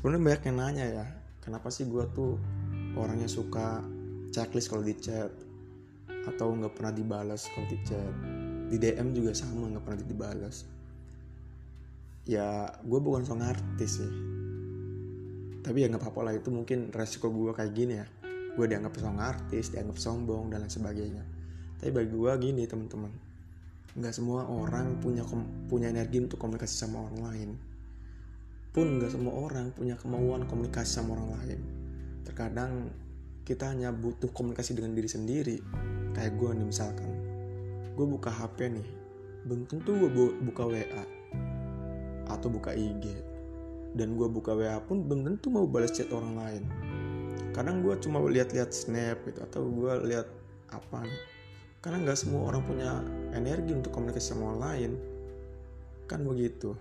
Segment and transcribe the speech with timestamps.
[0.00, 1.04] sebenarnya banyak yang nanya ya
[1.44, 2.40] kenapa sih gue tuh
[2.96, 3.84] orangnya suka
[4.32, 5.28] checklist kalau di chat?
[6.24, 8.14] Atau nggak pernah dibalas kalau di chat?
[8.72, 10.64] Di DM juga sama nggak pernah dibalas
[12.24, 14.12] ya gue bukan seorang artis sih.
[15.60, 18.06] Tapi ya nggak apa-apa lah itu mungkin resiko gue kayak gini ya.
[18.56, 21.24] Gue dianggap seorang artis dianggap sombong dan lain sebagainya.
[21.76, 23.12] Tapi bagi gue gini teman-teman.
[24.00, 25.28] Nggak semua orang punya
[25.68, 27.69] punya energi untuk komunikasi sama orang lain
[28.70, 31.60] pun nggak semua orang punya kemauan komunikasi sama orang lain.
[32.22, 32.94] Terkadang
[33.42, 35.56] kita hanya butuh komunikasi dengan diri sendiri.
[36.14, 37.10] Kayak gue nih misalkan.
[37.98, 38.88] Gue buka HP nih.
[39.42, 41.04] Belum tentu gue buka WA
[42.30, 43.10] atau buka IG
[43.98, 46.62] dan gue buka WA pun belum tentu mau balas chat orang lain.
[47.50, 50.30] Kadang gue cuma lihat-lihat snap gitu atau gue lihat
[50.70, 51.22] apa nih.
[51.82, 53.02] Karena nggak semua orang punya
[53.34, 54.92] energi untuk komunikasi sama orang lain.
[56.06, 56.78] Kan begitu